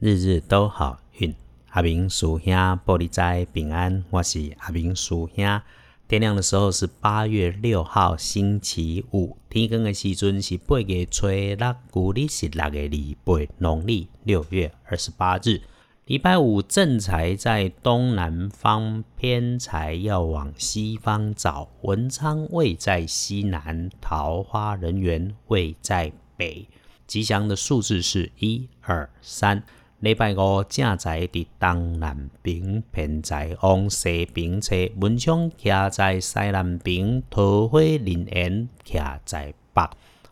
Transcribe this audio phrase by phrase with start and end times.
[0.00, 1.34] 日日都好运。
[1.70, 2.54] 阿明叔兄
[2.86, 5.60] 玻璃斋平安，我是阿明叔兄。
[6.06, 11.56] 天亮的时候是八月六号星期五，天光的时阵是八月初六，
[11.90, 15.62] 古历是六月二八，农历六月二十八日，
[16.06, 21.68] 礼拜五正财在东南方，偏财要往西方找。
[21.82, 26.68] 文昌位在西南，桃花人缘位在北。
[27.08, 29.64] 吉祥的数字是一二三。
[30.00, 39.82] 礼拜五正在伫东南边，偏在往西边车，文昌徛在西南边，桃花林缘徛在北。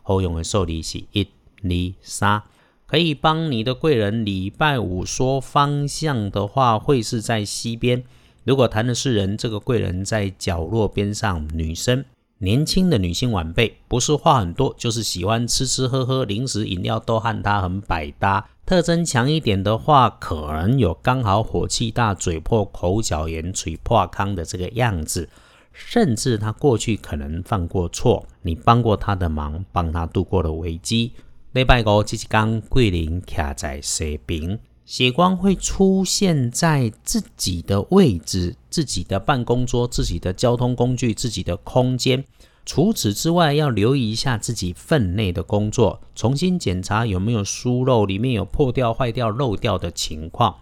[0.03, 1.27] 好用的数字是一、
[1.63, 2.43] 二、三，
[2.85, 4.23] 可以帮你的贵人。
[4.23, 8.01] 礼拜五说方向的话，会是在西边。
[8.45, 12.05] 如果谈的是人，这个贵人在角落边上，女生。
[12.37, 18.47] 年轻的女性晚辈不是话很多，就是喜欢吃吃喝喝，零食饮料都和她很百搭。
[18.67, 25.29] 特征强一点的话，可能有刚好火气大、嘴破、口角炎、嘴破康的这个样子。
[25.71, 31.13] 甚至他过去可能犯过错，你帮过他的忙，帮他度过了危机。
[31.53, 34.59] 礼拜五这是刚桂林卡在西边。
[34.83, 42.21] 血光会出现在自己的位置、自己的办公桌、自己的交通工具、自己的空间。
[42.67, 50.53] 除此之外，要留意一下自己分内的工作，重新检查有没有疏漏，里面有破掉、坏掉、漏掉的情况。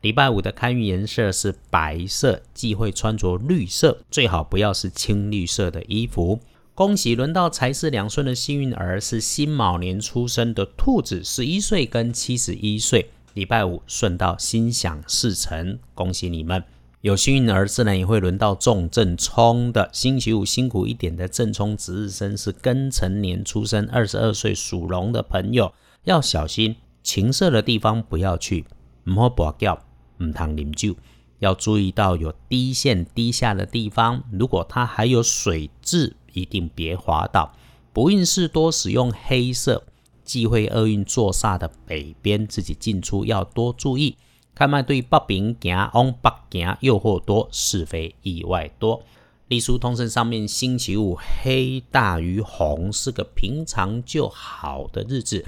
[0.00, 6.40] 礼拜五的看运颜色是白色，忌讳穿着绿色，最好不要是青绿色的衣服。
[6.74, 13.10] 恭喜轮到财势两顺的幸运儿是辛卯年出生的兔子，十一岁跟七十一岁。
[13.34, 16.64] 礼拜五顺到心想事成，恭喜你们！
[17.06, 19.88] 有幸运儿自然也会轮到中正冲的。
[19.92, 28.64] 星期五辛苦一点的正冲值日生是庚辰年出生，二十二岁属龙的朋友要小心，情色的地方不要去，
[29.04, 29.80] 唔好拔掉，
[30.18, 30.96] 唔通啉酒，
[31.38, 37.52] 要注意到有低线低下的地方，如果它还有水渍，一定别滑倒。
[37.92, 39.84] 不运势多使用黑色。
[40.24, 44.16] 忌讳厄运坐煞的北边，自己进出要多注意。
[44.56, 49.02] 看卖对北平行，往北行诱惑多，是非意外多。
[49.48, 55.44] 隶书通胜上面，星期五黑大于红，是个平常就好的日子。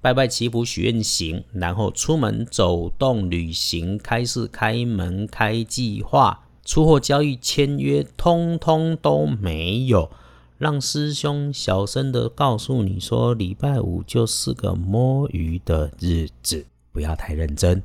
[0.00, 10.08] 拜拜祈福许愿行，然后出门走动旅行，开市开门开计划，出货交易签约，通通都没有。
[10.58, 17.82] 让师兄小声的告诉你说，礼拜五就是个摸鱼的日子，不要太认真。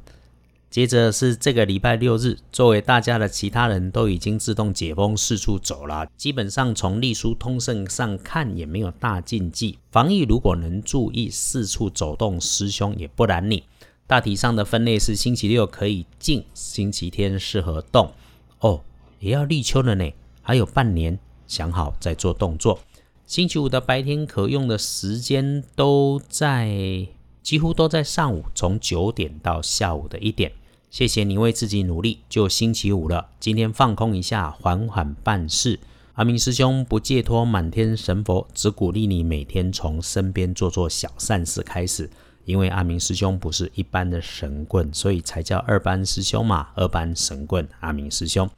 [0.69, 9.79] 接着是这个礼拜六日，作为大家的其他人都已经自动解封四处走了，基本上从隶书通胜上看也没有大禁忌。
[9.91, 13.63] 防疫如果能注意四处走动，师兄也不拦你。
[14.05, 18.11] 大体上的分类是：星期六可以静，星期天适合动。
[18.59, 18.81] 哦，
[19.19, 20.11] 也要立秋了呢，
[20.41, 21.17] 还有半年。
[21.47, 22.78] 想好再做动作。
[23.25, 27.07] 星期五的白天可用的时间都在，
[27.47, 30.52] 几乎都在上午，从九点到下午的一点。
[30.90, 35.80] 谢谢你为自己努力，就星期五了，今天放空一下，缓缓办事。
[36.16, 42.09] 阿明师兄不借托满天神佛，只鼓励你每天从身边做做小善事开始。
[42.44, 46.68] 因为阿明师兄不是一般的神棍，所以才叫二班师兄嘛。
[46.75, 48.50] 二班神棍阿明师兄，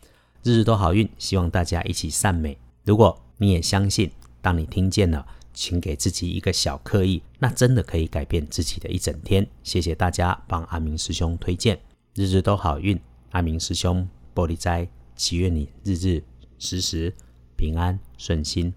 [0.42, 2.58] 日日都好运，希望大家一起善美。
[2.84, 4.10] 如果你也相信，
[4.42, 5.24] 当你听见了，
[5.60, 9.46] 请给自己一个小刻意，那真的可以改变自己的一整天。
[9.62, 11.78] 谢谢大家帮阿明师兄推荐，
[12.16, 12.98] 日日都好运。
[13.32, 16.24] 阿明师兄玻璃斋，祈愿你日日
[16.60, 17.14] 时时
[17.58, 18.74] 平安顺心，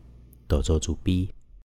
[0.48, 1.28] 多做主逼。